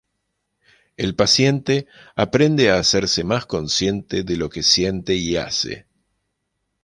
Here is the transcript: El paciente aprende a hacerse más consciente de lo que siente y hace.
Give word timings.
El 0.97 1.13
paciente 1.13 1.85
aprende 2.15 2.71
a 2.71 2.79
hacerse 2.79 3.23
más 3.23 3.45
consciente 3.45 4.23
de 4.23 4.35
lo 4.35 4.49
que 4.49 4.63
siente 4.63 5.13
y 5.13 5.35
hace. 5.35 5.85